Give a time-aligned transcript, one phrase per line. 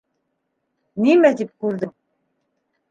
[1.07, 1.97] —Нимә тип күрҙең?